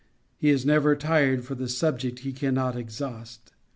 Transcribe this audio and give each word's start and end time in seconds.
He 0.35 0.49
is 0.49 0.65
never 0.65 0.95
tired, 0.95 1.45
for 1.45 1.53
the 1.53 1.69
subject 1.69 2.21
he 2.21 2.33
cannot 2.33 2.75
exhaust. 2.75 3.53